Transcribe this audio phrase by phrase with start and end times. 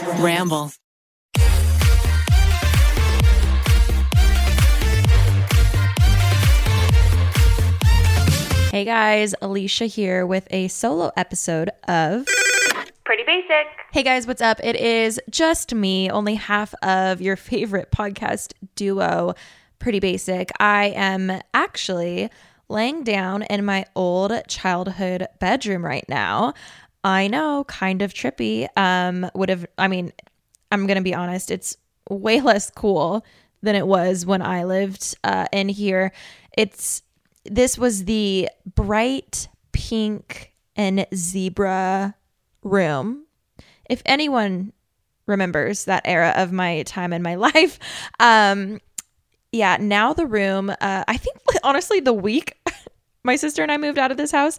[0.00, 0.70] Ramble.
[8.70, 12.26] Hey guys, Alisha here with a solo episode of
[13.04, 13.66] Pretty basic.
[13.92, 14.58] Hey guys, what's up?
[14.64, 19.34] It is just me, only half of your favorite podcast duo,
[19.78, 20.50] Pretty Basic.
[20.58, 22.30] I am actually
[22.70, 26.54] laying down in my old childhood bedroom right now.
[27.04, 28.68] I know, kind of trippy.
[28.76, 30.12] Um, would have, I mean,
[30.70, 31.76] I'm gonna be honest, it's
[32.08, 33.24] way less cool
[33.62, 36.12] than it was when I lived uh, in here.
[36.56, 37.02] It's
[37.44, 42.14] this was the bright pink and zebra
[42.62, 43.26] room.
[43.90, 44.72] If anyone
[45.26, 47.78] remembers that era of my time in my life,
[48.20, 48.80] um,
[49.50, 52.56] yeah, now the room, uh, I think honestly, the week
[53.24, 54.58] my sister and I moved out of this house,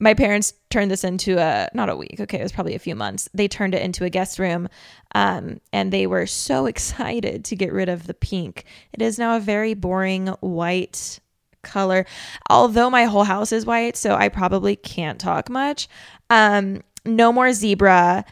[0.00, 2.94] my parents turned this into a not a week okay it was probably a few
[2.94, 3.28] months.
[3.34, 4.68] They turned it into a guest room
[5.14, 8.64] um, and they were so excited to get rid of the pink.
[8.92, 11.20] It is now a very boring white
[11.62, 12.06] color.
[12.48, 15.88] Although my whole house is white so i probably can't talk much.
[16.30, 18.24] Um, no more zebra.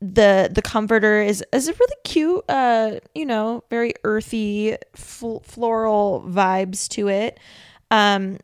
[0.00, 6.22] The the comforter is is a really cute uh you know very earthy fl- floral
[6.28, 7.40] vibes to it.
[7.90, 8.38] Um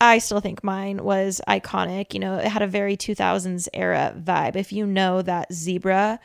[0.00, 2.14] I still think mine was iconic.
[2.14, 4.56] You know, it had a very 2000s era vibe.
[4.56, 6.18] If you know that zebra,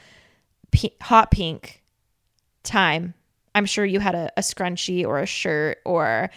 [0.72, 1.84] p- hot pink
[2.64, 3.14] time,
[3.56, 6.30] I'm sure you had a, a scrunchie or a shirt or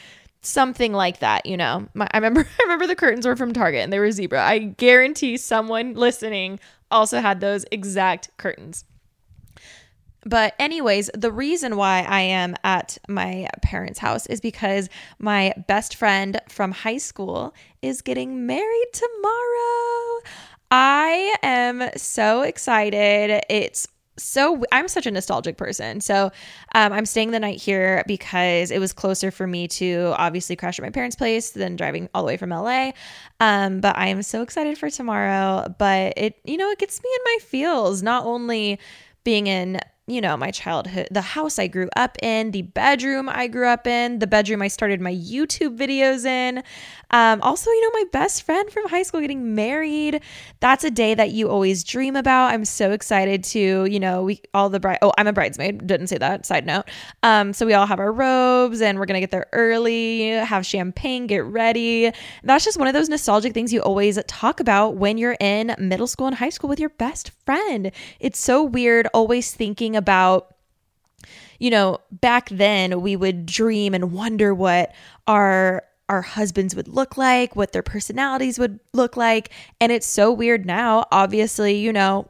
[0.42, 1.46] something like that.
[1.46, 4.10] You know, My, I remember I remember the curtains were from Target and they were
[4.12, 4.42] zebra.
[4.42, 6.60] I guarantee someone listening
[6.90, 8.84] also had those exact curtains.
[10.24, 14.88] But, anyways, the reason why I am at my parents' house is because
[15.18, 20.20] my best friend from high school is getting married tomorrow.
[20.70, 23.42] I am so excited.
[23.50, 23.88] It's
[24.18, 26.00] so I'm such a nostalgic person.
[26.00, 26.30] So
[26.74, 30.78] um, I'm staying the night here because it was closer for me to obviously crash
[30.78, 32.92] at my parents' place than driving all the way from LA.
[33.40, 35.74] Um, but I am so excited for tomorrow.
[35.78, 38.78] But it, you know, it gets me in my feels, not only
[39.24, 43.46] being in you know, my childhood, the house I grew up in, the bedroom I
[43.46, 46.62] grew up in, the bedroom I started my YouTube videos in.
[47.12, 50.20] Um, also, you know, my best friend from high school getting married.
[50.60, 52.52] That's a day that you always dream about.
[52.52, 54.98] I'm so excited to, you know, we all the bride.
[55.02, 55.86] Oh, I'm a bridesmaid.
[55.86, 56.46] Didn't say that.
[56.46, 56.86] Side note.
[57.22, 61.26] Um, so we all have our robes and we're gonna get there early, have champagne,
[61.26, 62.10] get ready.
[62.42, 66.06] That's just one of those nostalgic things you always talk about when you're in middle
[66.06, 67.92] school and high school with your best friend.
[68.18, 70.01] It's so weird always thinking about
[71.58, 74.92] you know, back then we would dream and wonder what
[75.26, 79.50] our our husbands would look like, what their personalities would look like.
[79.80, 81.06] And it's so weird now.
[81.10, 82.28] Obviously, you know,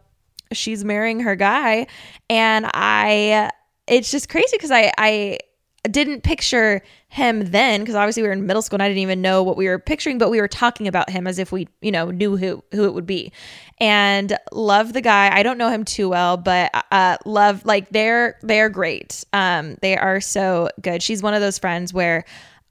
[0.52, 1.88] she's marrying her guy.
[2.30, 3.50] And I,
[3.88, 5.38] it's just crazy because I, I,
[5.90, 9.20] didn't picture him then because obviously we were in middle school and I didn't even
[9.20, 11.90] know what we were picturing, but we were talking about him as if we, you
[11.90, 13.32] know, knew who who it would be.
[13.80, 15.36] And love the guy.
[15.36, 19.24] I don't know him too well, but uh love like they're they're great.
[19.32, 21.02] Um they are so good.
[21.02, 22.24] She's one of those friends where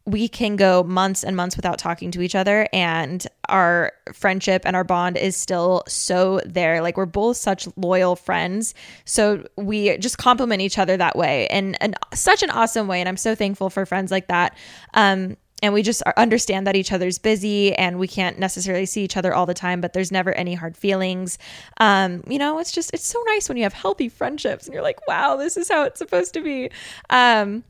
[0.06, 4.76] we can go months and months without talking to each other and our friendship and
[4.76, 6.82] our bond is still so there.
[6.82, 8.74] Like we're both such loyal friends
[9.06, 13.08] so we just complement each other that way and and such an awesome way and
[13.08, 14.58] i'm so thankful for friends like that.
[14.94, 19.16] Um and we just understand that each other's busy and we can't necessarily see each
[19.16, 21.38] other all the time but there's never any hard feelings.
[21.78, 24.84] Um you know it's just it's so nice when you have healthy friendships and you're
[24.84, 26.72] like wow this is how it's supposed to be.
[27.12, 27.64] Um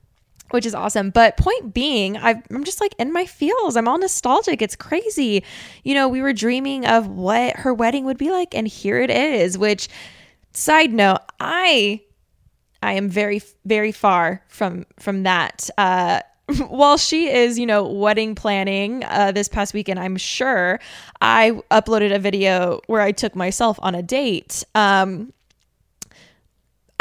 [0.52, 1.10] which is awesome.
[1.10, 3.76] But point being, i am just like in my feels.
[3.76, 4.62] I'm all nostalgic.
[4.62, 5.44] It's crazy.
[5.84, 9.10] You know, we were dreaming of what her wedding would be like, and here it
[9.10, 9.58] is.
[9.58, 9.90] Which,
[10.54, 12.02] side note, I
[12.84, 15.70] I am very very far from from that.
[15.78, 16.22] Uh,
[16.68, 20.80] while she is, you know, wedding planning uh, this past weekend, I'm sure
[21.22, 24.64] I uploaded a video where I took myself on a date.
[24.76, 25.34] Um,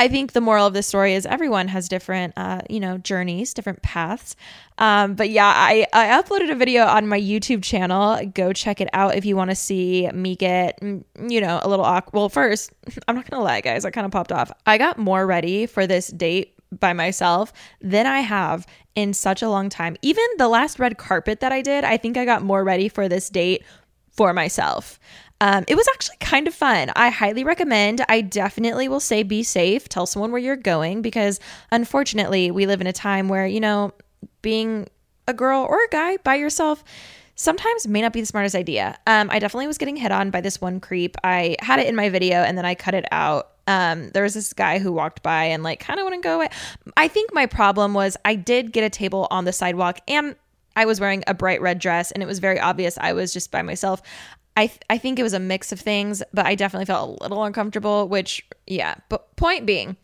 [0.01, 3.53] I think the moral of the story is everyone has different, uh, you know, journeys,
[3.53, 4.35] different paths.
[4.79, 8.19] Um, but yeah, I, I uploaded a video on my YouTube channel.
[8.33, 11.69] Go check it out if you want to see me get, mm, you know, a
[11.69, 12.19] little awkward.
[12.19, 12.73] Well, first,
[13.09, 14.51] I'm not going to lie, guys, I kind of popped off.
[14.65, 17.53] I got more ready for this date by myself
[17.83, 19.99] than I have in such a long time.
[20.01, 23.07] Even the last red carpet that I did, I think I got more ready for
[23.07, 23.65] this date
[24.13, 24.99] for myself.
[25.41, 26.91] Um, it was actually kind of fun.
[26.97, 28.05] I highly recommend.
[28.09, 29.89] I definitely will say be safe.
[29.89, 31.41] Tell someone where you're going because
[31.73, 33.93] unfortunately, we live in a time where, you know,
[34.43, 34.87] being
[35.27, 36.85] a girl or a guy by yourself
[37.37, 38.99] sometimes may not be the smartest idea.
[39.07, 41.17] Um, I definitely was getting hit on by this one creep.
[41.25, 43.53] I had it in my video and then I cut it out.
[43.67, 46.49] Um, there was this guy who walked by and like kind of wouldn't go away.
[46.99, 50.37] I think my problem was I did get a table on the sidewalk and
[50.77, 53.51] I was wearing a bright red dress and it was very obvious I was just
[53.51, 54.03] by myself.
[54.61, 57.23] I th- I think it was a mix of things, but I definitely felt a
[57.23, 59.97] little uncomfortable, which yeah, but point being,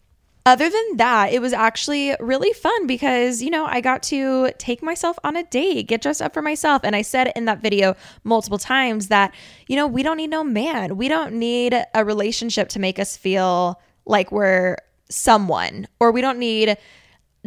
[0.47, 4.83] other than that, it was actually really fun because, you know, I got to take
[4.83, 6.81] myself on a date, get dressed up for myself.
[6.85, 9.35] And I said in that video multiple times that,
[9.67, 10.97] you know, we don't need no man.
[10.97, 14.77] We don't need a relationship to make us feel like we're
[15.11, 16.79] someone, or we don't need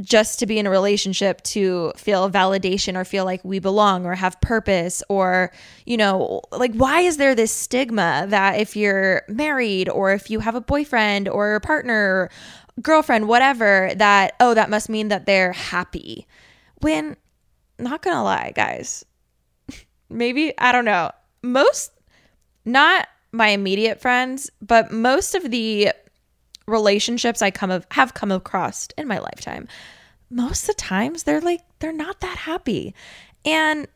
[0.01, 4.15] just to be in a relationship to feel validation or feel like we belong or
[4.15, 5.51] have purpose or
[5.85, 10.39] you know like why is there this stigma that if you're married or if you
[10.39, 12.29] have a boyfriend or a partner
[12.81, 16.27] girlfriend whatever that oh that must mean that they're happy?
[16.81, 17.17] When
[17.77, 19.05] not gonna lie guys
[20.09, 21.11] maybe i don't know.
[21.41, 21.91] Most
[22.65, 25.91] not my immediate friends but most of the
[26.69, 29.67] relationships I come of have come across in my lifetime,
[30.29, 32.93] most of the times they're like they're not that happy.
[33.45, 33.87] And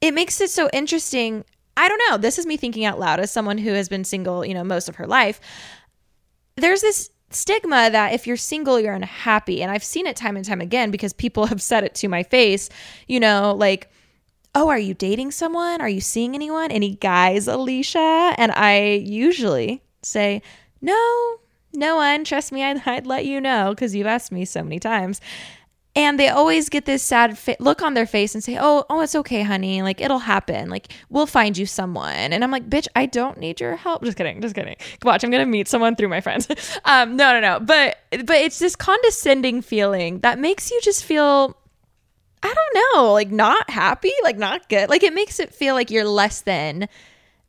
[0.00, 1.44] it makes it so interesting.
[1.76, 2.18] I don't know.
[2.18, 4.88] This is me thinking out loud as someone who has been single, you know, most
[4.88, 5.40] of her life.
[6.56, 9.62] There's this stigma that if you're single, you're unhappy.
[9.62, 12.22] And I've seen it time and time again because people have said it to my
[12.22, 12.68] face,
[13.08, 13.90] you know, like,
[14.54, 15.80] oh, are you dating someone?
[15.80, 16.70] Are you seeing anyone?
[16.70, 18.34] Any guys, Alisha?
[18.38, 20.42] And I usually say,
[20.80, 21.36] no,
[21.74, 22.24] no one.
[22.24, 25.20] Trust me, I'd, I'd let you know because you've asked me so many times.
[25.96, 29.00] And they always get this sad fa- look on their face and say, "Oh, oh,
[29.02, 29.80] it's okay, honey.
[29.80, 30.68] Like it'll happen.
[30.68, 34.16] Like we'll find you someone." And I'm like, "Bitch, I don't need your help." Just
[34.16, 34.74] kidding, just kidding.
[35.04, 36.48] Watch, I'm gonna meet someone through my friends.
[36.84, 37.60] um, no, no, no.
[37.60, 41.56] But but it's this condescending feeling that makes you just feel,
[42.42, 44.90] I don't know, like not happy, like not good.
[44.90, 46.88] Like it makes it feel like you're less than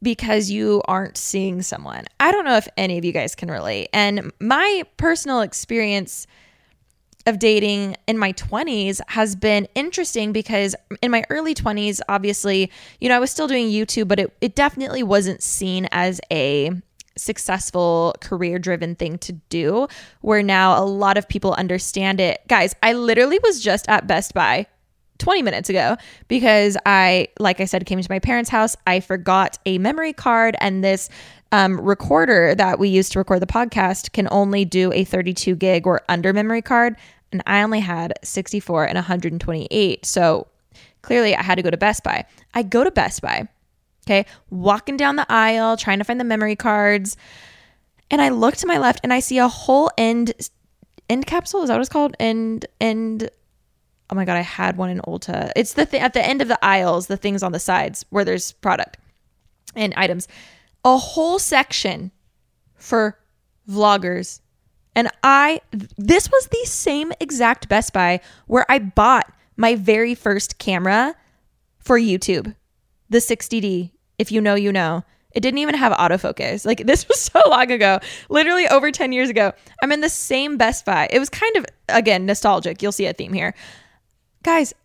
[0.05, 2.05] because you aren't seeing someone.
[2.19, 3.89] I don't know if any of you guys can relate.
[3.91, 6.27] And my personal experience
[7.25, 13.09] of dating in my 20s has been interesting because in my early 20s, obviously, you
[13.09, 16.69] know, I was still doing YouTube, but it, it definitely wasn't seen as a
[17.17, 19.87] successful career driven thing to do
[20.21, 22.41] where now a lot of people understand it.
[22.47, 24.67] Guys, I literally was just at Best Buy
[25.17, 25.95] 20 minutes ago
[26.27, 28.75] because I, like I said, came to my parents' house.
[28.85, 31.09] I forgot a memory card, and this
[31.51, 35.87] um, recorder that we use to record the podcast can only do a 32 gig
[35.87, 36.95] or under memory card.
[37.31, 40.05] And I only had 64 and 128.
[40.05, 40.47] So
[41.01, 42.25] clearly I had to go to Best Buy.
[42.53, 43.47] I go to Best Buy,
[44.05, 47.15] okay, walking down the aisle, trying to find the memory cards.
[48.11, 50.33] And I look to my left and I see a whole end
[51.09, 51.61] end capsule.
[51.63, 52.15] Is that what it's called?
[52.19, 53.29] End end
[54.09, 55.51] oh my god, I had one in Ulta.
[55.55, 58.25] It's the thing at the end of the aisles, the things on the sides where
[58.25, 58.97] there's product
[59.75, 60.27] and items.
[60.83, 62.11] A whole section
[62.75, 63.19] for
[63.69, 64.41] vloggers.
[64.95, 70.57] And I this was the same exact Best Buy where I bought my very first
[70.57, 71.15] camera
[71.79, 72.55] for YouTube.
[73.09, 73.91] The 60D.
[74.17, 75.03] If you know, you know.
[75.31, 76.65] It didn't even have autofocus.
[76.65, 79.51] Like this was so long ago, literally over 10 years ago.
[79.83, 81.09] I'm in the same Best Buy.
[81.11, 82.81] It was kind of again nostalgic.
[82.81, 83.53] You'll see a theme here.
[84.45, 84.75] Guys,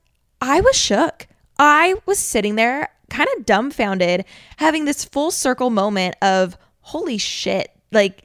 [0.40, 1.26] I was shook.
[1.59, 4.25] I was sitting there kind of dumbfounded,
[4.57, 7.71] having this full circle moment of holy shit.
[7.93, 8.23] Like,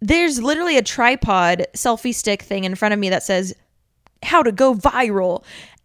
[0.00, 3.54] there's literally a tripod selfie stick thing in front of me that says
[4.24, 5.44] how to go viral.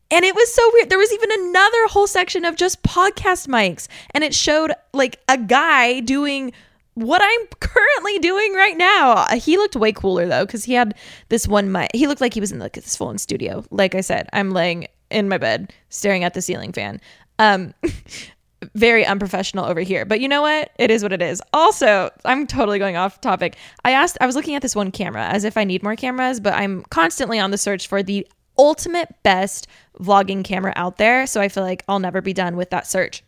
[0.09, 0.89] And it was so weird.
[0.89, 5.37] There was even another whole section of just podcast mics, and it showed like a
[5.37, 6.53] guy doing
[6.97, 9.27] what I'm currently doing right now.
[9.35, 10.95] He looked way cooler though, because he had
[11.29, 11.91] this one mic.
[11.93, 13.63] He looked like he was in like this full in studio.
[13.69, 16.99] Like I said, I'm laying in my bed staring at the ceiling fan.
[17.37, 17.75] Um,
[18.73, 20.05] very unprofessional over here.
[20.05, 20.71] But you know what?
[20.79, 21.39] It is what it is.
[21.53, 23.57] Also, I'm totally going off topic.
[23.85, 26.39] I asked, I was looking at this one camera as if I need more cameras,
[26.39, 28.27] but I'm constantly on the search for the
[28.57, 29.67] ultimate best
[29.99, 31.27] vlogging camera out there.
[31.27, 33.23] So I feel like I'll never be done with that search.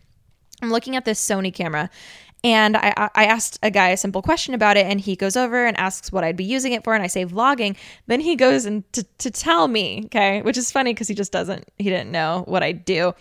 [0.64, 1.92] I'm looking at this Sony camera
[2.44, 5.66] and I, I asked a guy a simple question about it, and he goes over
[5.66, 7.76] and asks what I'd be using it for, and I say vlogging.
[8.08, 11.34] Then he goes and to, to tell me, okay, which is funny because he just
[11.34, 13.14] doesn't, he didn't know what I do.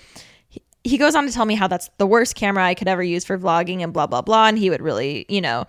[0.48, 3.02] He, he goes on to tell me how that's the worst camera I could ever
[3.02, 4.46] use for vlogging and blah, blah, blah.
[4.46, 5.66] And he would really, you know,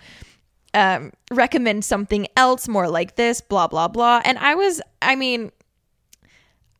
[0.76, 4.22] um, recommend something else more like this, blah, blah, blah.
[4.26, 5.52] And I was, I mean,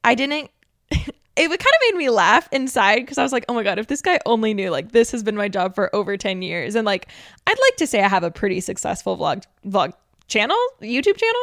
[0.04, 0.52] I didn't
[1.40, 3.88] it kind of made me laugh inside because I was like, oh my God, if
[3.88, 6.76] this guy only knew, like, this has been my job for over 10 years.
[6.76, 7.08] And like,
[7.48, 9.94] I'd like to say I have a pretty successful vlog, vlog
[10.28, 11.42] channel, YouTube channel.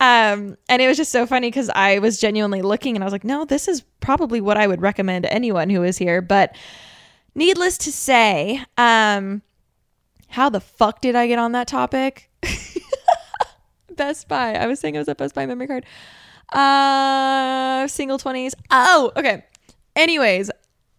[0.00, 3.12] Um, and it was just so funny because I was genuinely looking and I was
[3.12, 6.22] like, no, this is probably what I would recommend to anyone who is here.
[6.22, 6.56] But
[7.34, 9.42] needless to say, um,
[10.28, 12.30] how the fuck did I get on that topic?
[13.96, 14.54] Best Buy.
[14.54, 15.86] I was saying I was at Best Buy memory card.
[16.52, 18.54] Uh, single 20s.
[18.70, 19.44] Oh, okay.
[19.94, 20.50] Anyways,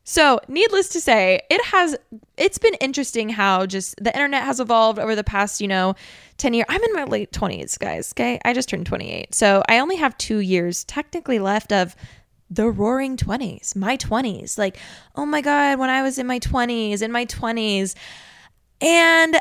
[0.04, 1.96] so needless to say, it has
[2.38, 5.96] it's been interesting how just the internet has evolved over the past, you know,
[6.38, 6.66] 10 years.
[6.70, 8.14] I'm in my late 20s, guys.
[8.14, 8.40] Okay.
[8.46, 9.34] I just turned 28.
[9.36, 11.96] So I only have two years technically left of
[12.50, 14.58] the roaring 20s, my 20s.
[14.58, 14.78] Like,
[15.16, 17.96] oh my God, when I was in my 20s, in my 20s.
[18.80, 19.38] And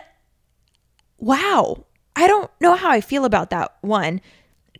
[1.18, 1.84] wow,
[2.16, 4.20] I don't know how I feel about that one.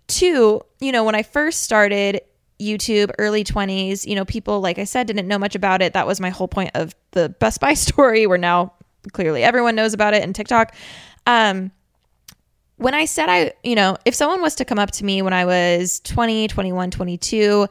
[0.08, 2.20] Two, you know, when I first started
[2.60, 5.92] YouTube, early 20s, you know, people, like I said, didn't know much about it.
[5.92, 8.72] That was my whole point of the Best Buy story, where now
[9.12, 10.74] clearly everyone knows about it and TikTok.
[11.26, 11.70] Um,
[12.76, 15.32] when I said I, you know, if someone was to come up to me when
[15.32, 17.68] I was 20, 21, 22,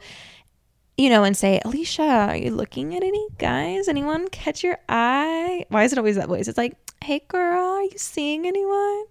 [0.98, 3.86] you know, and say, Alisha, are you looking at any guys?
[3.86, 5.64] Anyone catch your eye?
[5.68, 6.48] Why is it always that voice?
[6.48, 9.04] It's like, hey girl, are you seeing anyone?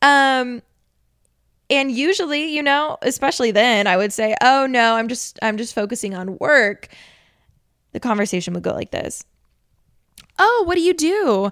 [0.00, 0.62] Um,
[1.70, 5.74] and usually you know especially then i would say oh no i'm just i'm just
[5.74, 6.88] focusing on work.
[7.92, 9.24] The conversation would go like this.
[10.38, 11.50] Oh what do you do?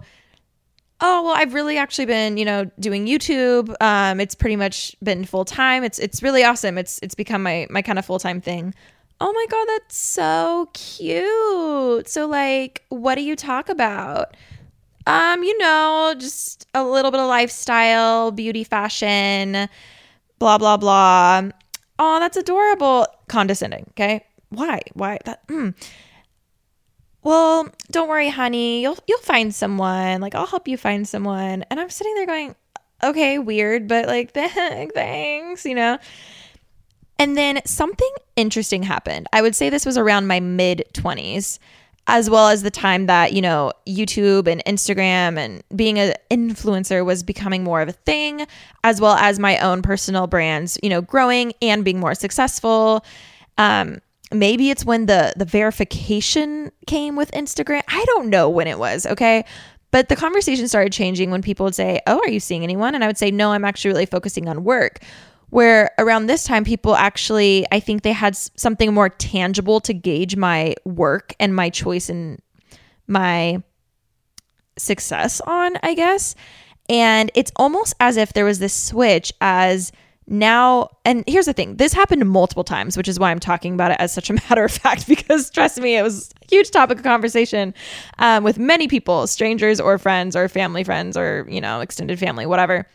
[1.00, 3.75] Oh well i've really actually been you know doing youtube.
[3.80, 6.78] Um it's pretty much been full time it's it's really awesome.
[6.78, 8.75] It's it's become my my kind of full-time thing.
[9.20, 12.08] Oh my god that's so cute.
[12.08, 14.37] So like what do you talk about?
[15.06, 19.68] Um you know just a little bit of lifestyle beauty fashion
[20.38, 21.50] blah blah blah.
[21.99, 23.07] Oh, that's adorable.
[23.28, 23.87] Condescending.
[23.90, 24.81] Okay, why?
[24.95, 25.47] Why that?
[25.49, 25.75] Mm.
[27.23, 28.83] Well, don't worry, honey.
[28.83, 30.21] You'll you'll find someone.
[30.21, 31.64] Like I'll help you find someone.
[31.71, 32.55] And I'm sitting there going,
[33.02, 35.99] okay, weird, but like thanks, you know.
[37.19, 39.26] And then something interesting happened.
[39.33, 41.59] I would say this was around my mid 20s
[42.08, 47.04] as well as the time that, you know, YouTube and Instagram and being an influencer
[47.04, 48.46] was becoming more of a thing,
[48.84, 53.04] as well as my own personal brands, you know, growing and being more successful.
[53.58, 54.00] Um,
[54.32, 57.82] maybe it's when the the verification came with Instagram.
[57.88, 59.44] I don't know when it was, okay?
[59.90, 63.02] But the conversation started changing when people would say, "Oh, are you seeing anyone?" and
[63.02, 65.00] I would say, "No, I'm actually really focusing on work."
[65.50, 70.37] Where around this time people actually i think they had something more tangible to gauge
[70.37, 72.41] my work and my choice and
[73.07, 73.62] my
[74.79, 76.35] success on i guess.
[76.88, 79.91] And it's almost as if there was this switch as
[80.29, 83.93] now and here's the thing this happened multiple times which is why i'm talking about
[83.93, 86.99] it as such a matter of fact because trust me it was a huge topic
[86.99, 87.73] of conversation
[88.19, 92.45] um, with many people strangers or friends or family friends or you know extended family
[92.45, 92.88] whatever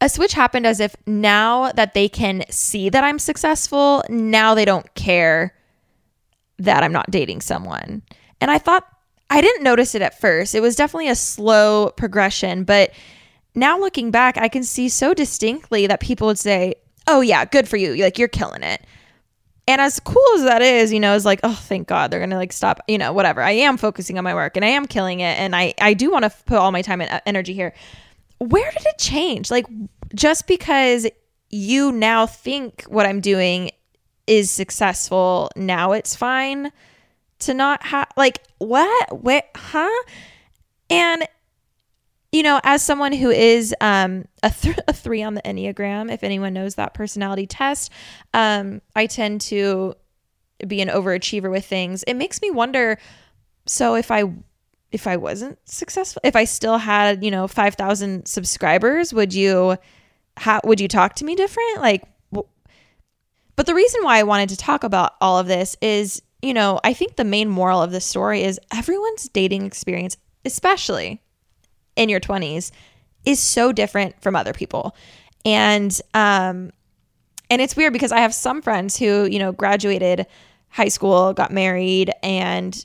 [0.00, 4.64] a switch happened as if now that they can see that I'm successful, now they
[4.64, 5.54] don't care
[6.58, 8.02] that I'm not dating someone.
[8.40, 8.86] And I thought
[9.30, 10.54] I didn't notice it at first.
[10.54, 12.92] It was definitely a slow progression, but
[13.54, 16.74] now looking back, I can see so distinctly that people would say,
[17.06, 17.96] "Oh yeah, good for you.
[17.96, 18.82] Like you're killing it."
[19.66, 22.30] And as cool as that is, you know, is like, "Oh, thank God they're going
[22.30, 23.42] to like stop, you know, whatever.
[23.42, 26.10] I am focusing on my work and I am killing it and I I do
[26.10, 27.72] want to put all my time and uh, energy here."
[28.38, 29.50] Where did it change?
[29.50, 29.66] Like,
[30.14, 31.06] just because
[31.50, 33.70] you now think what I'm doing
[34.26, 36.72] is successful, now it's fine
[37.40, 39.22] to not have, like, what?
[39.22, 39.48] What?
[39.54, 40.02] Huh?
[40.90, 41.26] And,
[42.32, 46.24] you know, as someone who is um, a, th- a three on the Enneagram, if
[46.24, 47.90] anyone knows that personality test,
[48.34, 49.94] um, I tend to
[50.66, 52.02] be an overachiever with things.
[52.04, 52.98] It makes me wonder
[53.66, 54.32] so if I
[54.92, 59.76] if I wasn't successful, if I still had, you know, 5,000 subscribers, would you
[60.38, 61.80] how would you talk to me different?
[61.80, 62.04] Like
[63.56, 66.78] but the reason why I wanted to talk about all of this is, you know,
[66.84, 71.22] I think the main moral of this story is everyone's dating experience, especially
[71.96, 72.70] in your 20s,
[73.24, 74.94] is so different from other people.
[75.44, 76.70] And um
[77.48, 80.26] and it's weird because I have some friends who, you know, graduated
[80.68, 82.84] high school, got married and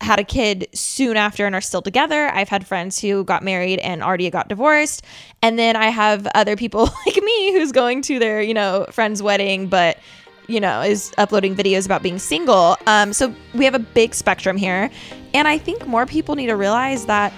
[0.00, 2.28] had a kid soon after and are still together.
[2.28, 5.04] I've had friends who got married and already got divorced.
[5.42, 9.22] And then I have other people like me who's going to their, you know, friend's
[9.22, 9.98] wedding, but
[10.46, 12.76] you know, is uploading videos about being single.
[12.86, 14.90] Um, so we have a big spectrum here.
[15.34, 17.34] And I think more people need to realize that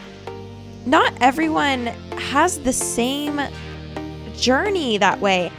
[0.87, 1.87] not everyone
[2.17, 3.41] has the same
[4.37, 5.51] journey that way.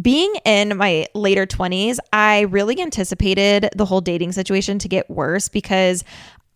[0.00, 5.48] Being in my later 20s, I really anticipated the whole dating situation to get worse
[5.48, 6.04] because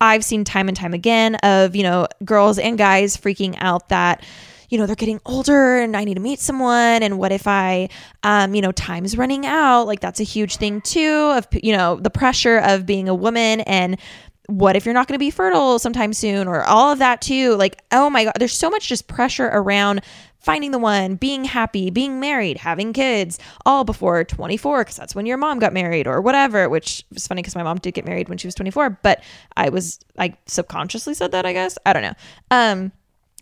[0.01, 4.23] I've seen time and time again of, you know, girls and guys freaking out that
[4.69, 7.03] you know, they're getting older and I need to meet someone.
[7.03, 7.89] And what if I,
[8.23, 9.83] um, you know, time's running out?
[9.83, 13.61] Like that's a huge thing too of, you know, the pressure of being a woman
[13.61, 13.99] and
[14.47, 17.55] what if you're not going to be fertile sometime soon or all of that too.
[17.55, 20.01] Like, oh my God, there's so much just pressure around
[20.45, 25.25] finding the one, being happy, being married, having kids, all before 24, because that's when
[25.25, 28.29] your mom got married or whatever, which is funny because my mom did get married
[28.29, 29.23] when she was 24, but
[29.57, 31.79] I was, I subconsciously said that, I guess.
[31.83, 32.13] I don't know.
[32.51, 32.91] Um,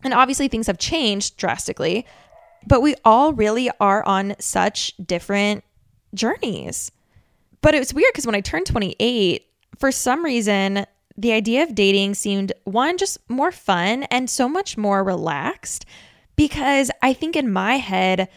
[0.05, 2.05] and obviously, things have changed drastically,
[2.65, 5.65] but we all really are on such different
[6.13, 6.89] journeys.
[7.61, 9.45] But it was weird because when I turned 28,
[9.77, 10.85] for some reason,
[11.17, 15.85] the idea of dating seemed one, just more fun and so much more relaxed
[16.35, 18.29] because I think in my head,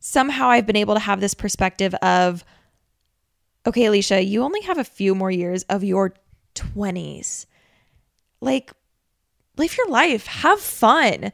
[0.00, 2.44] somehow I've been able to have this perspective of,
[3.66, 6.14] okay, Alisha, you only have a few more years of your
[6.54, 7.46] 20s.
[8.40, 8.72] Like,
[9.56, 11.32] live your life, have fun.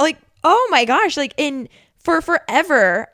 [0.00, 3.08] Like, oh my gosh, like in for forever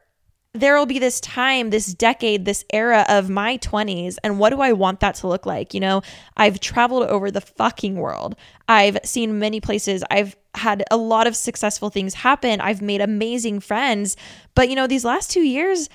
[0.52, 4.16] there will be this time, this decade, this era of my 20s.
[4.24, 5.74] And what do I want that to look like?
[5.74, 6.02] You know,
[6.36, 8.34] I've traveled over the fucking world.
[8.68, 10.02] I've seen many places.
[10.10, 12.60] I've had a lot of successful things happen.
[12.60, 14.16] I've made amazing friends.
[14.54, 15.88] But, you know, these last two years,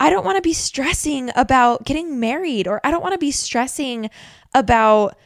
[0.00, 3.30] I don't want to be stressing about getting married or I don't want to be
[3.30, 4.10] stressing
[4.54, 5.16] about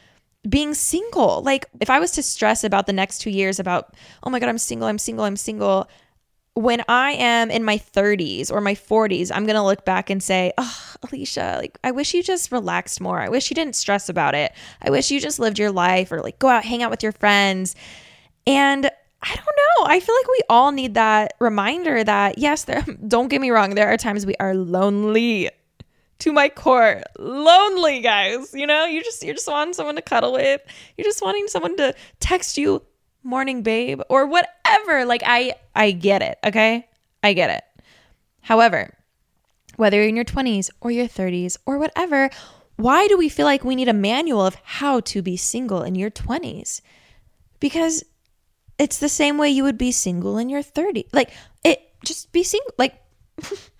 [0.47, 1.41] being single.
[1.41, 4.49] Like if I was to stress about the next 2 years about, "Oh my god,
[4.49, 5.89] I'm single, I'm single, I'm single."
[6.53, 10.21] When I am in my 30s or my 40s, I'm going to look back and
[10.21, 13.19] say, "Oh, Alisha, like I wish you just relaxed more.
[13.19, 14.53] I wish you didn't stress about it.
[14.81, 17.11] I wish you just lived your life or like go out hang out with your
[17.11, 17.75] friends."
[18.47, 18.89] And
[19.21, 19.85] I don't know.
[19.87, 23.75] I feel like we all need that reminder that yes, there don't get me wrong,
[23.75, 25.49] there are times we are lonely
[26.19, 27.01] to my core.
[27.17, 28.53] Lonely guys.
[28.53, 30.61] You know you just you're just wanting someone to cuddle with.
[30.97, 32.81] You're just wanting someone to text you
[33.23, 35.05] morning babe or whatever.
[35.05, 36.87] Like i i get it okay?
[37.23, 37.63] I get it.
[38.41, 38.93] However
[39.75, 42.29] whether you're in your 20s or your 30s or whatever
[42.77, 45.95] why do we feel like we need a manual of how to be single in
[45.95, 46.81] your 20s
[47.59, 48.03] because
[48.77, 51.31] it's the same way you would be single in your 30s like
[51.63, 53.01] it just be single like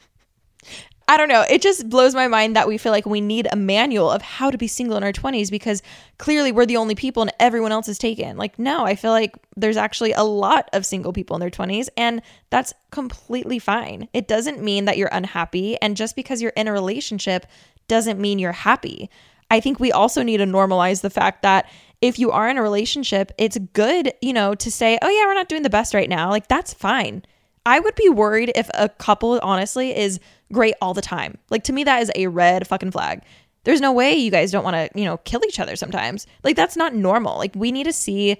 [1.08, 1.46] I don't know.
[1.48, 4.50] It just blows my mind that we feel like we need a manual of how
[4.50, 5.84] to be single in our 20s because
[6.18, 8.38] clearly we're the only people and everyone else is taken.
[8.38, 11.90] Like, no, I feel like there's actually a lot of single people in their 20s,
[11.96, 14.10] and that's completely fine.
[14.14, 15.80] It doesn't mean that you're unhappy.
[15.80, 17.46] And just because you're in a relationship
[17.88, 19.12] doesn't mean you're happy.
[19.52, 21.70] I think we also need to normalize the fact that
[22.06, 25.34] if you are in a relationship, it's good, you know, to say, oh, yeah, we're
[25.34, 26.30] not doing the best right now.
[26.30, 27.24] Like, that's fine.
[27.65, 30.20] I would be worried if a couple, honestly, is
[30.52, 31.38] great all the time.
[31.50, 33.24] Like to me, that is a red fucking flag.
[33.63, 36.28] There's no way you guys don't want to, you know, kill each other sometimes.
[36.44, 37.38] Like that's not normal.
[37.38, 38.38] Like we need to see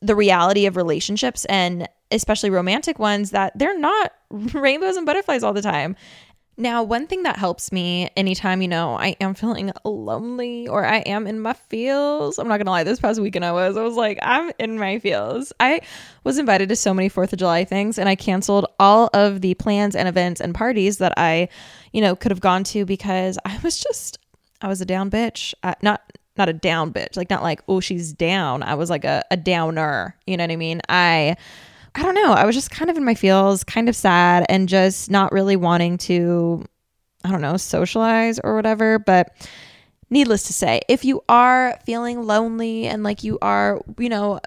[0.00, 5.52] the reality of relationships and especially romantic ones that they're not rainbows and butterflies all
[5.52, 5.94] the time.
[6.58, 10.98] Now, one thing that helps me anytime, you know, I am feeling lonely or I
[10.98, 12.38] am in my feels.
[12.38, 13.76] I'm not gonna lie, this past weekend I was.
[13.76, 15.52] I was like, I'm in my feels.
[15.60, 15.80] I
[16.24, 19.54] was invited to so many Fourth of July things and I canceled all of the
[19.54, 21.48] plans and events and parties that I,
[21.92, 24.18] you know, could have gone to because I was just
[24.60, 25.54] I was a down bitch.
[25.62, 26.02] Uh, not
[26.36, 27.16] not a down bitch.
[27.16, 28.62] Like not like, oh, she's down.
[28.62, 30.16] I was like a, a downer.
[30.26, 30.80] You know what I mean?
[30.88, 31.36] I
[31.94, 32.32] I don't know.
[32.32, 35.56] I was just kind of in my feels, kind of sad, and just not really
[35.56, 36.64] wanting to,
[37.24, 38.98] I don't know, socialize or whatever.
[38.98, 39.34] But
[40.08, 44.40] needless to say, if you are feeling lonely and like you are, you know,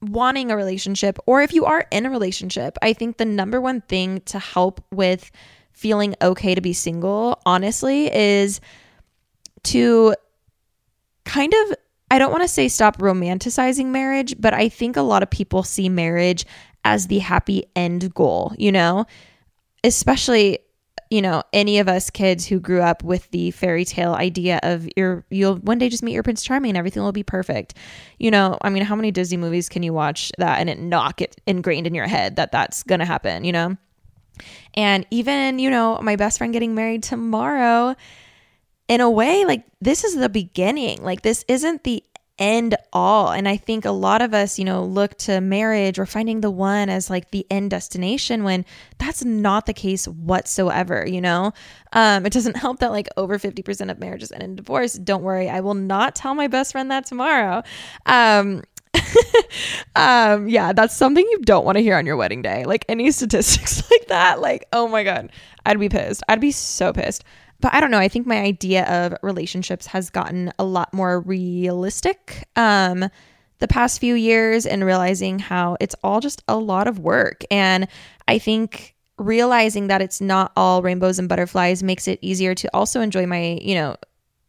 [0.00, 3.82] wanting a relationship, or if you are in a relationship, I think the number one
[3.82, 5.30] thing to help with
[5.72, 8.60] feeling okay to be single, honestly, is
[9.64, 10.14] to
[11.24, 11.76] kind of
[12.10, 15.62] I don't want to say stop romanticizing marriage, but I think a lot of people
[15.62, 16.46] see marriage
[16.84, 19.06] as the happy end goal, you know?
[19.84, 20.58] Especially
[21.10, 24.86] you know, any of us kids who grew up with the fairy tale idea of
[24.96, 27.74] your you'll one day just meet your prince charming and everything will be perfect.
[28.18, 31.16] You know, I mean, how many Disney movies can you watch that and it not
[31.16, 33.76] get ingrained in your head that that's going to happen, you know?
[34.74, 37.96] And even, you know, my best friend getting married tomorrow,
[38.88, 41.02] in a way, like this is the beginning.
[41.02, 42.02] Like this isn't the
[42.38, 43.30] end all.
[43.30, 46.50] And I think a lot of us, you know, look to marriage or finding the
[46.50, 48.64] one as like the end destination when
[48.98, 51.52] that's not the case whatsoever, you know?
[51.92, 54.94] Um, it doesn't help that like over 50% of marriages end in divorce.
[54.94, 57.62] Don't worry, I will not tell my best friend that tomorrow.
[58.06, 58.62] Um,
[59.96, 62.64] um, yeah, that's something you don't want to hear on your wedding day.
[62.64, 65.30] Like any statistics like that, like, oh my God,
[65.66, 66.22] I'd be pissed.
[66.28, 67.24] I'd be so pissed.
[67.60, 67.98] But I don't know.
[67.98, 73.08] I think my idea of relationships has gotten a lot more realistic um,
[73.58, 77.42] the past few years and realizing how it's all just a lot of work.
[77.50, 77.88] And
[78.28, 83.00] I think realizing that it's not all rainbows and butterflies makes it easier to also
[83.00, 83.96] enjoy my, you know,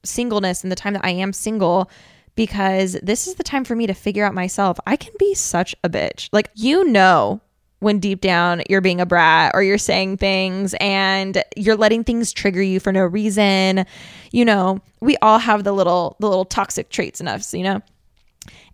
[0.03, 1.89] singleness and the time that I am single
[2.35, 4.79] because this is the time for me to figure out myself.
[4.85, 6.29] I can be such a bitch.
[6.31, 7.41] Like, you know,
[7.79, 12.31] when deep down you're being a brat or you're saying things and you're letting things
[12.33, 13.85] trigger you for no reason.
[14.31, 17.81] You know, we all have the little the little toxic traits in us, you know.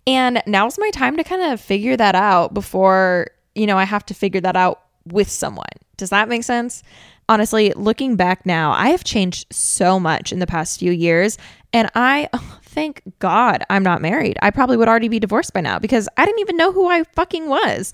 [0.08, 4.06] And now's my time to kind of figure that out before, you know, I have
[4.08, 5.66] to figure that out with someone.
[5.98, 6.84] Does that make sense?
[7.28, 11.40] Honestly, looking back now, I have changed so much in the past few years
[11.74, 14.38] and I oh, thank God I'm not married.
[14.42, 17.04] I probably would already be divorced by now because I didn't even know who I
[17.04, 17.94] fucking was.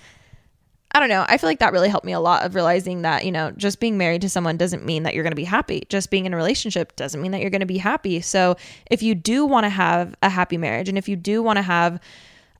[0.93, 1.25] I don't know.
[1.27, 3.79] I feel like that really helped me a lot of realizing that, you know, just
[3.79, 5.83] being married to someone doesn't mean that you're going to be happy.
[5.89, 8.19] Just being in a relationship doesn't mean that you're going to be happy.
[8.21, 8.57] So,
[8.89, 11.63] if you do want to have a happy marriage and if you do want to
[11.63, 11.99] have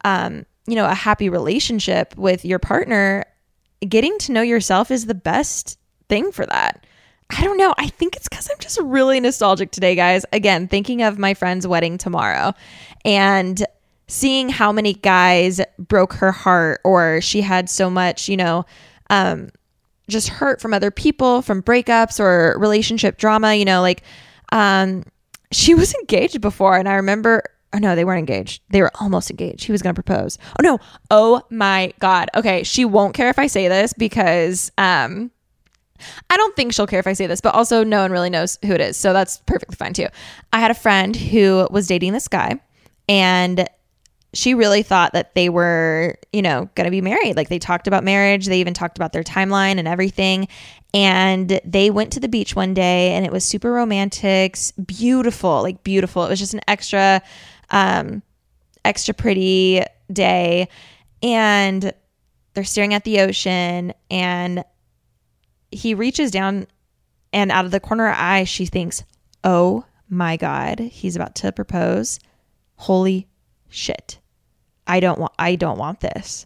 [0.06, 3.26] um, you know, a happy relationship with your partner,
[3.88, 6.86] getting to know yourself is the best thing for that.
[7.30, 7.74] I don't know.
[7.78, 10.26] I think it's cuz I'm just really nostalgic today, guys.
[10.34, 12.54] Again, thinking of my friend's wedding tomorrow.
[13.06, 13.66] And
[14.12, 18.66] seeing how many guys broke her heart or she had so much, you know,
[19.10, 19.50] um,
[20.10, 24.04] just hurt from other people, from breakups or relationship drama, you know, like
[24.52, 25.04] um,
[25.54, 26.78] she was engaged before.
[26.78, 28.62] And I remember, oh no, they weren't engaged.
[28.70, 29.64] They were almost engaged.
[29.64, 30.38] He was going to propose.
[30.60, 30.78] Oh no.
[31.10, 32.30] Oh my God.
[32.36, 32.64] Okay.
[32.64, 35.32] She won't care if I say this because, um,
[36.30, 38.58] I don't think she'll care if I say this, but also no one really knows
[38.66, 38.98] who it is.
[38.98, 40.08] So that's perfectly fine too.
[40.52, 42.60] I had a friend who was dating this guy
[43.08, 43.70] and
[44.34, 47.36] she really thought that they were, you know, going to be married.
[47.36, 50.48] Like they talked about marriage, they even talked about their timeline and everything.
[50.94, 55.84] And they went to the beach one day and it was super romantic, beautiful, like
[55.84, 56.26] beautiful.
[56.26, 57.22] It was just an extra
[57.70, 58.22] um
[58.84, 60.68] extra pretty day
[61.22, 61.94] and
[62.54, 64.64] they're staring at the ocean and
[65.72, 66.68] he reaches down
[67.32, 69.04] and out of the corner of her eye she thinks,
[69.44, 72.20] "Oh my god, he's about to propose."
[72.76, 73.28] Holy
[73.70, 74.21] shit
[74.88, 76.46] I don't want I don't want this.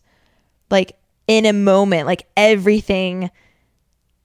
[0.70, 3.32] Like in a moment, like everything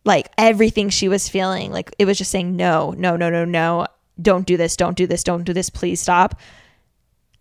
[0.05, 3.87] like everything she was feeling, like it was just saying no, no, no, no, no.
[4.21, 6.39] Don't do this, don't do this, don't do this, please stop.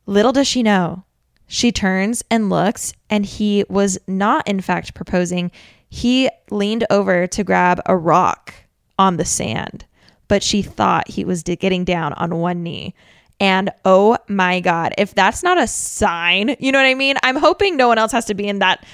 [0.05, 1.03] Little does she know.
[1.47, 5.51] She turns and looks and he was not in fact proposing.
[5.89, 8.53] He leaned over to grab a rock
[8.99, 9.85] on the sand,
[10.27, 12.93] but she thought he was getting down on one knee.
[13.39, 17.15] And oh my God, if that's not a sign, you know what I mean?
[17.23, 18.85] I'm hoping no one else has to be in that,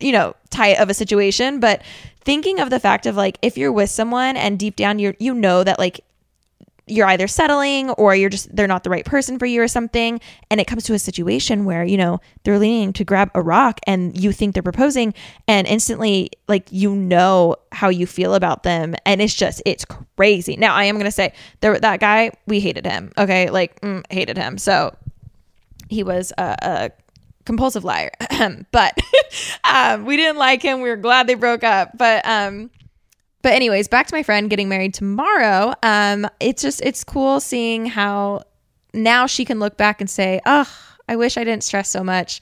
[0.00, 1.60] you know, tight of a situation.
[1.60, 1.82] But
[2.22, 5.34] thinking of the fact of like, if you're with someone and deep down you're, you
[5.34, 6.00] know that like
[6.86, 10.20] you're either settling or you're just they're not the right person for you or something.
[10.50, 13.80] And it comes to a situation where you know they're leaning to grab a rock
[13.86, 15.14] and you think they're proposing
[15.48, 18.94] and instantly like you know how you feel about them.
[19.06, 20.56] And it's just it's crazy.
[20.56, 23.50] Now i am gonna say there that guy we hated him okay?
[23.50, 24.58] Like mm, hated him.
[24.58, 24.94] So
[25.88, 26.90] he was a, a
[27.44, 28.10] compulsive liar.
[28.72, 28.98] But
[29.64, 30.80] um, we didn't like him.
[30.80, 31.96] We were glad they broke up.
[31.96, 32.70] But um
[33.44, 35.74] but anyways, back to my friend getting married tomorrow.
[35.82, 38.44] Um, it's just it's cool seeing how
[38.94, 40.66] now she can look back and say, "Oh,
[41.10, 42.40] I wish I didn't stress so much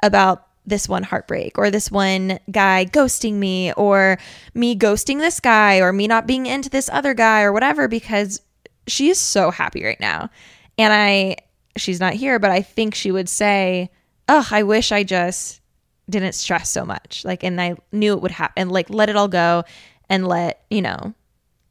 [0.00, 4.16] about this one heartbreak or this one guy ghosting me or
[4.54, 8.40] me ghosting this guy or me not being into this other guy or whatever because
[8.86, 10.30] she is so happy right now."
[10.78, 11.38] And I
[11.76, 13.90] she's not here, but I think she would say,
[14.28, 15.60] "Oh, I wish I just
[16.08, 19.26] didn't stress so much." Like and I knew it would happen like let it all
[19.26, 19.64] go
[20.08, 21.14] and let, you know,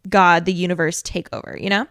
[0.10, 1.88] God, the universe take over, you know?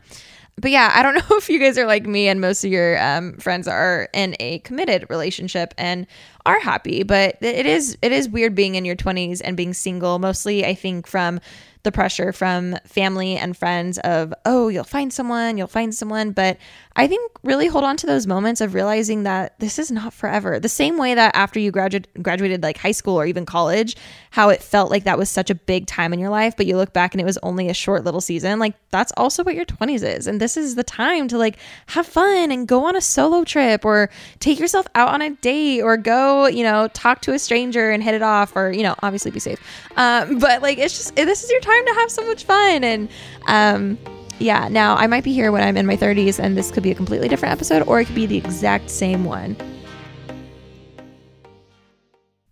[0.61, 3.02] But yeah, I don't know if you guys are like me and most of your
[3.02, 6.07] um, friends are in a committed relationship and
[6.44, 10.18] are happy, but it is it is weird being in your 20s and being single.
[10.18, 11.40] Mostly, I think from
[11.82, 16.30] the pressure from family and friends of, oh, you'll find someone, you'll find someone.
[16.30, 16.58] But
[16.94, 20.60] I think really hold on to those moments of realizing that this is not forever.
[20.60, 23.96] The same way that after you graduate, graduated like high school or even college,
[24.30, 26.76] how it felt like that was such a big time in your life, but you
[26.76, 28.58] look back and it was only a short little season.
[28.58, 30.26] Like that's also what your 20s is.
[30.26, 33.84] And this is the time to like have fun and go on a solo trip
[33.84, 37.90] or take yourself out on a date or go, you know, talk to a stranger
[37.90, 39.58] and hit it off or, you know, obviously be safe.
[39.96, 42.85] Um, but like it's just, this is your time time to have so much fun.
[42.85, 43.08] And
[43.46, 43.98] um,
[44.38, 46.90] yeah, now I might be here when I'm in my 30s, and this could be
[46.90, 49.56] a completely different episode, or it could be the exact same one.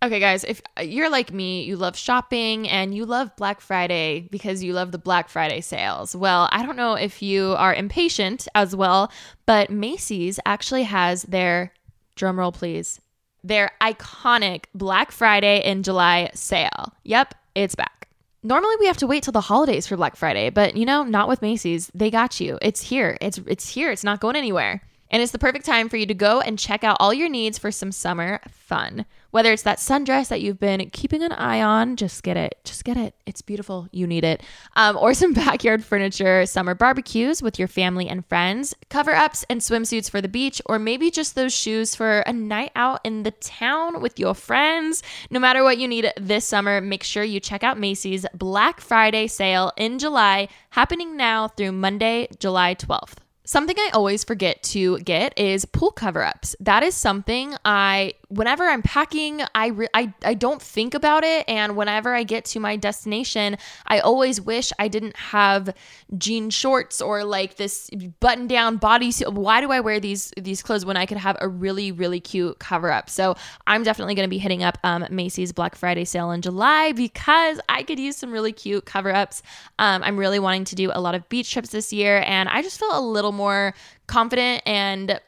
[0.03, 4.63] Okay, guys, if you're like me, you love shopping and you love Black Friday because
[4.63, 6.15] you love the Black Friday sales.
[6.15, 9.11] Well, I don't know if you are impatient as well,
[9.45, 11.71] but Macy's actually has their,
[12.15, 12.99] drumroll please,
[13.43, 16.93] their iconic Black Friday in July sale.
[17.03, 18.00] Yep, it's back.
[18.43, 21.27] Normally we have to wait till the holidays for Black Friday, but you know, not
[21.27, 21.91] with Macy's.
[21.93, 22.57] They got you.
[22.61, 23.17] It's here.
[23.21, 23.91] It's it's here.
[23.91, 24.81] It's not going anywhere.
[25.11, 27.59] And it's the perfect time for you to go and check out all your needs
[27.59, 29.05] for some summer fun.
[29.31, 32.59] Whether it's that sundress that you've been keeping an eye on, just get it.
[32.63, 33.15] Just get it.
[33.25, 33.87] It's beautiful.
[33.91, 34.43] You need it.
[34.75, 39.61] Um, or some backyard furniture, summer barbecues with your family and friends, cover ups and
[39.61, 43.31] swimsuits for the beach, or maybe just those shoes for a night out in the
[43.31, 45.01] town with your friends.
[45.29, 49.27] No matter what you need this summer, make sure you check out Macy's Black Friday
[49.27, 53.15] sale in July, happening now through Monday, July 12th.
[53.43, 56.55] Something I always forget to get is pool cover ups.
[56.59, 61.45] That is something I whenever I'm packing, I, re- I I don't think about it,
[61.47, 65.75] and whenever I get to my destination, I always wish I didn't have
[66.17, 67.89] jean shorts or like this
[68.19, 69.33] button down bodysuit.
[69.33, 72.59] Why do I wear these these clothes when I could have a really really cute
[72.59, 73.09] cover up?
[73.09, 73.35] So
[73.67, 77.59] I'm definitely going to be hitting up um, Macy's Black Friday sale in July because
[77.67, 79.43] I could use some really cute cover ups.
[79.77, 82.61] Um, I'm really wanting to do a lot of beach trips this year, and I
[82.61, 83.73] just feel a little more
[84.07, 85.19] confident and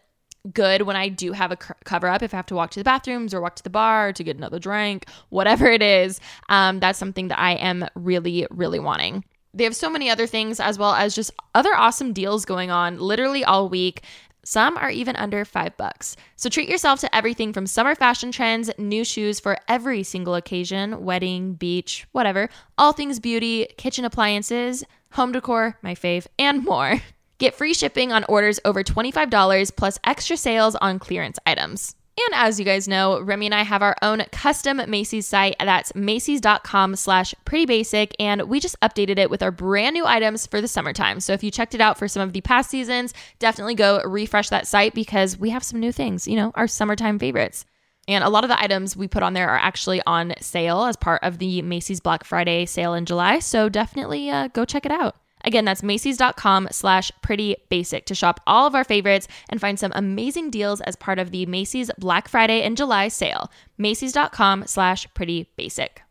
[0.51, 2.21] good when I do have a cover up.
[2.21, 4.37] If I have to walk to the bathrooms or walk to the bar to get
[4.37, 9.23] another drink, whatever it is, um, that's something that I am really, really wanting.
[9.53, 12.97] They have so many other things as well as just other awesome deals going on
[12.99, 14.03] literally all week.
[14.45, 16.17] Some are even under five bucks.
[16.35, 21.05] So treat yourself to everything from summer fashion trends, new shoes for every single occasion,
[21.05, 27.01] wedding, beach, whatever, all things beauty, kitchen appliances, home decor, my fave, and more.
[27.43, 31.93] Get free shipping on orders over $25 plus extra sales on clearance items.
[32.17, 35.57] And as you guys know, Remy and I have our own custom Macy's site.
[35.59, 38.15] That's Macy's.com slash pretty basic.
[38.17, 41.19] And we just updated it with our brand new items for the summertime.
[41.19, 44.47] So if you checked it out for some of the past seasons, definitely go refresh
[44.47, 47.65] that site because we have some new things, you know, our summertime favorites.
[48.07, 50.95] And a lot of the items we put on there are actually on sale as
[50.95, 53.39] part of the Macy's Black Friday sale in July.
[53.39, 55.17] So definitely uh, go check it out.
[55.43, 59.91] Again, that's Macy's.com slash pretty basic to shop all of our favorites and find some
[59.95, 63.51] amazing deals as part of the Macy's Black Friday and July sale.
[63.77, 66.01] Macy's.com slash pretty basic.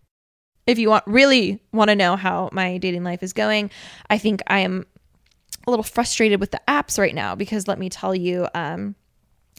[0.67, 3.71] If you want really want to know how my dating life is going,
[4.09, 4.87] I think I am
[5.67, 8.95] a little frustrated with the apps right now because let me tell you, um,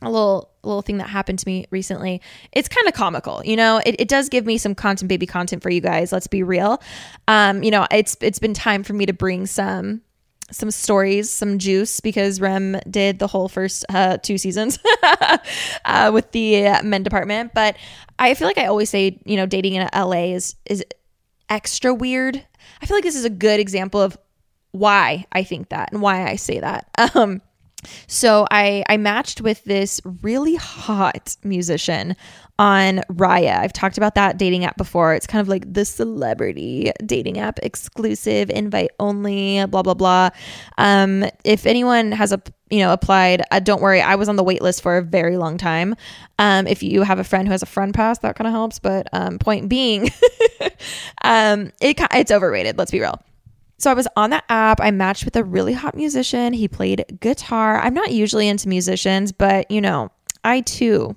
[0.01, 2.21] a little little thing that happened to me recently.
[2.51, 3.81] It's kind of comical, you know.
[3.85, 6.11] It, it does give me some content, baby content for you guys.
[6.11, 6.81] Let's be real.
[7.27, 10.01] Um, you know, it's it's been time for me to bring some
[10.51, 14.79] some stories, some juice because Rem did the whole first uh, two seasons
[15.85, 17.53] uh, with the men department.
[17.53, 17.77] But
[18.19, 20.83] I feel like I always say, you know, dating in LA is is
[21.49, 22.43] extra weird.
[22.81, 24.17] I feel like this is a good example of
[24.71, 26.89] why I think that and why I say that.
[27.15, 27.41] Um,
[28.07, 32.15] so I I matched with this really hot musician
[32.59, 33.57] on Raya.
[33.59, 35.13] I've talked about that dating app before.
[35.13, 40.29] It's kind of like the celebrity dating app, exclusive, invite only, blah blah blah.
[40.77, 44.01] Um, if anyone has a you know applied, uh, don't worry.
[44.01, 45.95] I was on the wait list for a very long time.
[46.39, 48.79] Um, if you have a friend who has a friend pass, that kind of helps.
[48.79, 50.09] But um, point being,
[51.23, 52.77] um, it it's overrated.
[52.77, 53.19] Let's be real.
[53.77, 54.79] So I was on that app.
[54.81, 56.53] I matched with a really hot musician.
[56.53, 57.79] He played guitar.
[57.79, 60.09] I'm not usually into musicians, but you know,
[60.43, 61.15] I too,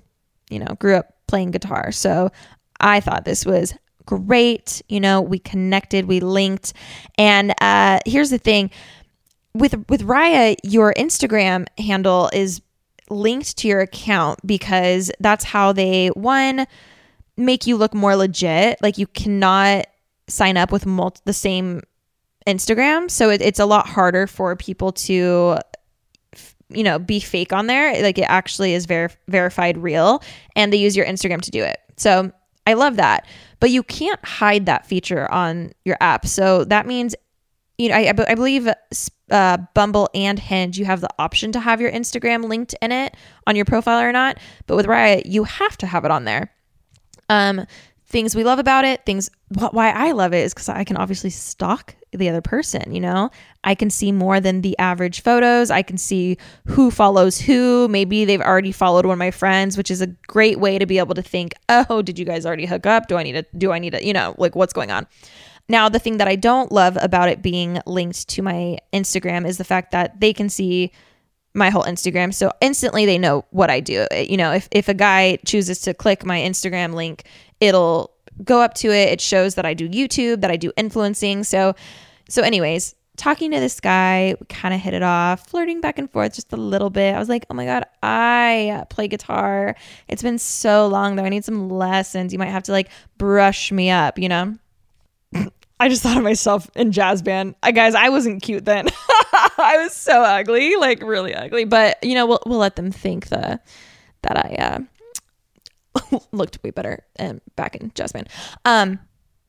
[0.49, 1.91] you know, grew up playing guitar.
[1.91, 2.31] So
[2.79, 3.73] I thought this was
[4.05, 4.81] great.
[4.89, 6.73] You know, we connected, we linked.
[7.17, 8.71] And uh here's the thing.
[9.53, 12.61] With with Raya, your Instagram handle is
[13.09, 16.65] linked to your account because that's how they one
[17.37, 18.81] make you look more legit.
[18.81, 19.87] Like you cannot
[20.27, 21.81] sign up with multi- the same
[22.47, 23.11] Instagram.
[23.11, 25.57] So it, it's a lot harder for people to
[26.69, 30.21] you know be fake on there like it actually is ver- verified real
[30.53, 32.29] and they use your instagram to do it so
[32.65, 33.25] i love that
[33.59, 36.25] but you can't hide that feature on your app.
[36.25, 37.15] So that means,
[37.77, 38.67] you know, I, I believe
[39.31, 43.15] uh, Bumble and Hinge, you have the option to have your Instagram linked in it
[43.45, 44.37] on your profile or not.
[44.67, 46.51] But with Raya, you have to have it on there.
[47.29, 47.65] Um,
[48.07, 51.29] things we love about it, things why I love it is because I can obviously
[51.29, 53.29] stalk the other person, you know?
[53.65, 55.69] I can see more than the average photos.
[55.69, 57.87] I can see who follows who.
[57.89, 60.99] Maybe they've already followed one of my friends, which is a great way to be
[60.99, 63.07] able to think, "Oh, did you guys already hook up?
[63.07, 65.05] Do I need to do I need to, you know, like what's going on?"
[65.67, 69.57] Now, the thing that I don't love about it being linked to my Instagram is
[69.57, 70.93] the fact that they can see
[71.57, 72.33] my whole Instagram.
[72.33, 74.05] So instantly they know what I do.
[74.15, 77.23] You know, if, if a guy chooses to click my Instagram link,
[77.59, 78.11] it'll
[78.43, 79.09] go up to it.
[79.09, 81.43] It shows that I do YouTube, that I do influencing.
[81.43, 81.75] So,
[82.29, 86.09] so anyways, talking to this guy, we kind of hit it off, flirting back and
[86.09, 87.15] forth just a little bit.
[87.15, 89.75] I was like, oh my God, I play guitar.
[90.07, 91.23] It's been so long though.
[91.23, 92.31] I need some lessons.
[92.31, 94.55] You might have to like brush me up, you know?
[95.79, 97.55] I just thought of myself in jazz band.
[97.61, 98.87] I, guys, I wasn't cute then.
[99.59, 101.65] I was so ugly, like really ugly.
[101.65, 103.59] But you know, we'll we'll let them think the
[104.23, 104.79] that I uh,
[106.31, 108.29] looked way better and back in band.
[108.65, 108.99] Um,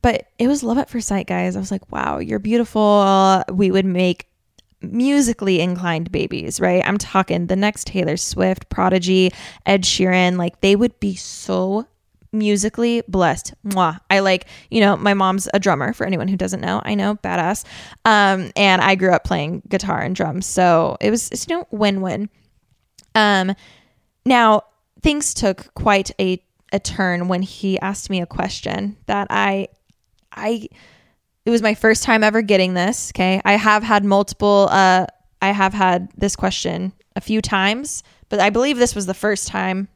[0.01, 1.55] but it was love at first sight, guys.
[1.55, 3.43] I was like, wow, you're beautiful.
[3.51, 4.27] We would make
[4.81, 6.81] musically inclined babies, right?
[6.87, 9.31] I'm talking the next Taylor Swift, Prodigy,
[9.65, 10.37] Ed Sheeran.
[10.37, 11.85] Like they would be so
[12.31, 13.53] musically blessed.
[13.65, 13.99] Mwah.
[14.09, 16.81] I like, you know, my mom's a drummer for anyone who doesn't know.
[16.83, 17.65] I know, badass.
[18.05, 20.45] Um, and I grew up playing guitar and drums.
[20.45, 22.29] So it was, it's, you know, win win.
[23.15, 23.55] Um,
[24.25, 24.63] now,
[25.01, 29.69] things took quite a, a turn when he asked me a question that I,
[30.31, 30.67] I,
[31.45, 33.11] it was my first time ever getting this.
[33.11, 33.41] Okay.
[33.43, 35.07] I have had multiple, uh,
[35.41, 39.47] I have had this question a few times, but I believe this was the first
[39.47, 39.87] time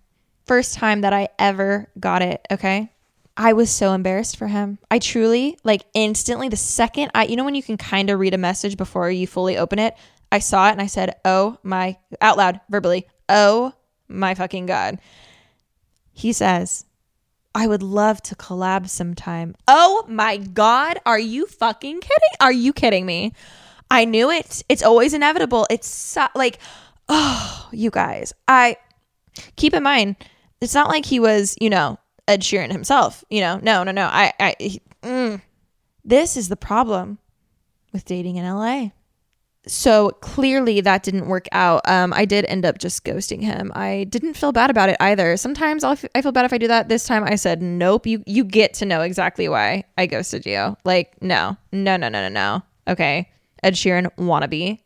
[0.46, 2.92] first time that I ever got it, okay?
[3.36, 4.78] I was so embarrassed for him.
[4.92, 8.34] I truly, like, instantly, the second I, you know, when you can kind of read
[8.34, 9.96] a message before you fully open it,
[10.32, 13.74] I saw it and I said, oh my, out loud, verbally, oh
[14.08, 15.00] my fucking God.
[16.14, 16.86] He says,
[17.56, 19.56] I would love to collab sometime.
[19.68, 21.00] Oh my God.
[21.06, 22.30] Are you fucking kidding?
[22.40, 23.34] Are you kidding me?
[23.92, 24.64] I knew it.
[24.70, 25.68] It's always inevitable.
[25.70, 26.60] It's so, like,
[27.10, 28.78] oh, you guys, I
[29.56, 30.16] keep in mind,
[30.62, 33.24] it's not like he was, you know, Ed Sheeran himself.
[33.30, 34.06] You know, no, no, no.
[34.06, 35.42] I, I, he, mm.
[36.04, 37.20] this is the problem
[37.92, 38.90] with dating in LA.
[39.66, 41.88] So clearly that didn't work out.
[41.88, 43.72] Um, I did end up just ghosting him.
[43.76, 45.38] I didn't feel bad about it either.
[45.38, 46.90] Sometimes I'll f- I feel bad if I do that.
[46.90, 48.06] This time I said, nope.
[48.06, 50.76] You you get to know exactly why I ghosted you.
[50.84, 52.64] Like no, no, no, no, no, no.
[52.88, 53.30] Okay,
[53.64, 54.80] Ed Sheeran wannabe,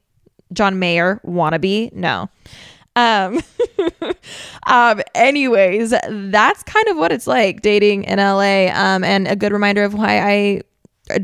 [0.54, 1.92] John Mayer wannabe.
[1.94, 2.30] No.
[2.96, 3.42] Um,
[4.68, 8.68] um, anyways, that's kind of what it's like dating in LA.
[8.74, 10.62] Um, and a good reminder of why I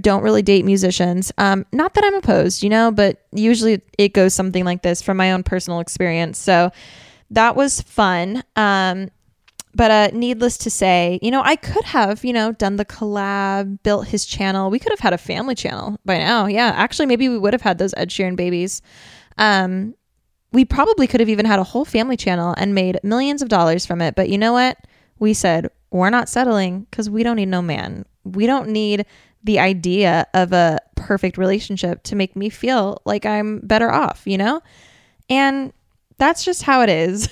[0.02, 1.32] don't really date musicians.
[1.38, 5.18] Um, not that I'm opposed, you know, but usually it goes something like this from
[5.18, 6.38] my own personal experience.
[6.40, 6.72] So
[7.32, 8.44] that was fun.
[8.56, 9.10] Um,
[9.76, 13.82] but uh, needless to say, you know, I could have, you know, done the collab,
[13.82, 14.70] built his channel.
[14.70, 16.46] We could have had a family channel by now.
[16.46, 18.84] Yeah, actually, maybe we would have had those Ed Sheeran babies.
[19.38, 19.96] Um,
[20.52, 23.86] we probably could have even had a whole family channel and made millions of dollars
[23.86, 24.14] from it.
[24.14, 24.78] But you know what?
[25.18, 28.06] We said, we're not settling because we don't need no man.
[28.24, 29.06] We don't need
[29.44, 34.38] the idea of a perfect relationship to make me feel like I'm better off, you
[34.38, 34.62] know?
[35.30, 35.74] And
[36.18, 37.28] that's just how it is.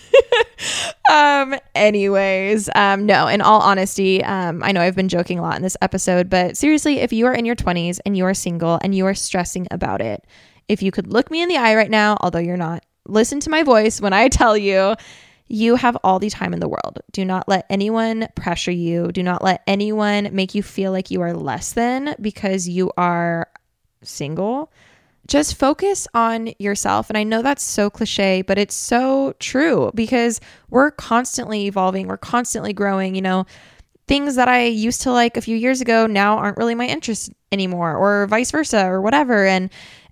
[1.12, 5.56] um anyways, um no, in all honesty, um I know I've been joking a lot
[5.56, 8.80] in this episode, but seriously, if you are in your 20s and you are single
[8.84, 10.26] and you are stressing about it,
[10.68, 13.50] if you could look me in the eye right now, although you're not, listen to
[13.50, 14.96] my voice when I tell you
[15.52, 17.00] you have all the time in the world.
[17.12, 19.12] Do not let anyone pressure you.
[19.12, 23.50] Do not let anyone make you feel like you are less than because you are
[24.04, 24.72] single.
[25.28, 27.10] Just focus on yourself.
[27.10, 32.18] And I know that's so cliche, but it's so true because we're constantly evolving, we're
[32.18, 33.14] constantly growing.
[33.16, 33.46] You know,
[34.08, 37.32] things that I used to like a few years ago now aren't really my interest
[37.52, 39.46] anymore, or vice versa, or whatever.
[39.46, 39.70] And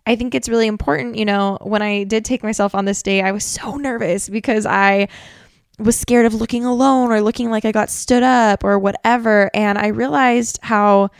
[0.09, 3.21] I think it's really important, you know, when I did take myself on this day,
[3.21, 5.07] I was so nervous because I
[5.77, 9.51] was scared of looking alone or looking like I got stood up or whatever.
[9.53, 11.11] And I realized how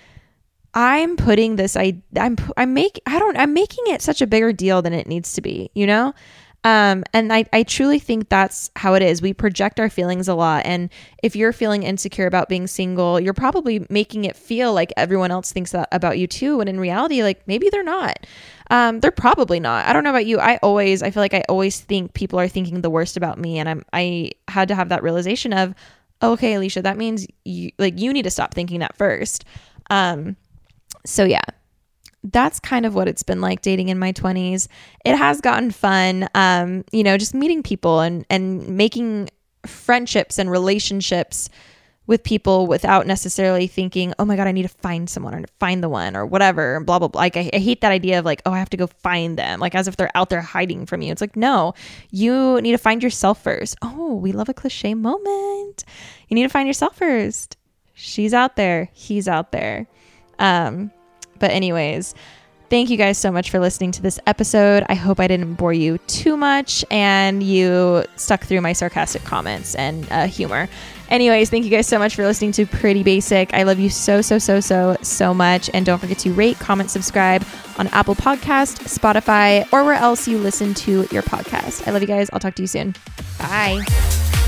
[0.73, 4.51] I'm putting this I I'm I'm make I don't I'm making it such a bigger
[4.51, 6.13] deal than it needs to be, you know?
[6.63, 9.21] Um, and I, I truly think that's how it is.
[9.21, 10.65] We project our feelings a lot.
[10.65, 10.89] And
[11.23, 15.53] if you're feeling insecure about being single, you're probably making it feel like everyone else
[15.53, 16.59] thinks that about you too.
[16.59, 18.25] And in reality, like maybe they're not.
[18.69, 19.87] Um, they're probably not.
[19.87, 20.39] I don't know about you.
[20.39, 23.57] I always, I feel like I always think people are thinking the worst about me.
[23.57, 25.73] And I'm, I had to have that realization of,
[26.21, 29.45] okay, Alisha, that means you like you need to stop thinking that first.
[29.89, 30.35] Um,
[31.05, 31.41] so yeah,
[32.23, 34.67] that's kind of what it's been like dating in my 20s.
[35.05, 36.27] It has gotten fun.
[36.35, 39.29] Um, you know, just meeting people and and making
[39.65, 41.49] friendships and relationships
[42.09, 45.83] with people without necessarily thinking, oh my God, I need to find someone or find
[45.83, 47.21] the one or whatever, and blah, blah, blah.
[47.21, 49.59] Like, I, I, hate that idea of like, oh, I have to go find them,
[49.59, 51.11] like as if they're out there hiding from you.
[51.11, 51.75] It's like, no,
[52.09, 53.75] you need to find yourself first.
[53.83, 55.85] Oh, we love a cliche moment.
[56.29, 57.57] You need to find yourself first.
[57.93, 59.85] She's out there, he's out there.
[60.39, 60.89] Um,
[61.37, 62.15] but, anyways,
[62.69, 64.85] Thank you guys so much for listening to this episode.
[64.89, 69.73] I hope I didn't bore you too much and you stuck through my sarcastic comments
[69.73, 70.69] and uh, humor.
[71.09, 73.51] Anyways, thank you guys so much for listening to Pretty Basic.
[73.55, 75.71] I love you so, so, so, so, so much.
[75.73, 77.43] And don't forget to rate, comment, subscribe
[77.79, 81.87] on Apple Podcast, Spotify, or where else you listen to your podcast.
[81.87, 82.29] I love you guys.
[82.31, 82.93] I'll talk to you soon.
[83.39, 84.38] Bye.